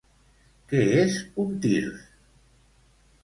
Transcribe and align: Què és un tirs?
Què 0.71 0.79
és 1.01 1.17
un 1.43 1.53
tirs? 1.65 2.07